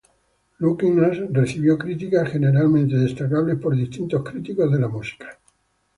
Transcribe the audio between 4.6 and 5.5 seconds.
de la música.